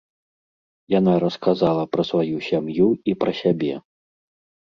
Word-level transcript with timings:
Яна 0.99 1.11
расказала 1.23 1.83
пра 1.95 2.03
сваю 2.11 2.37
сям'ю 2.47 2.87
і 3.13 3.15
пра 3.25 3.31
сябе. 3.41 3.73